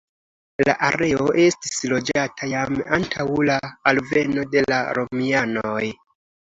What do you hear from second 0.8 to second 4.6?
areo estis loĝata jam antaŭ la alveno